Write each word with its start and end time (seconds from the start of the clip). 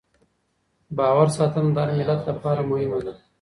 باور 0.97 1.27
ساتنه 1.37 1.69
د 1.73 1.77
هر 1.85 1.89
ملت 1.97 2.21
لپاره 2.29 2.61
مهمه 2.71 2.99
ده. 3.05 3.13